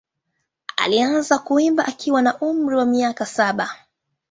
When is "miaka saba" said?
2.85-3.69